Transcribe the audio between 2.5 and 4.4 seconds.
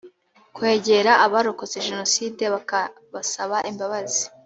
bakabasaba imbabazi